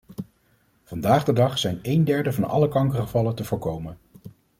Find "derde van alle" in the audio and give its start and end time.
2.03-2.67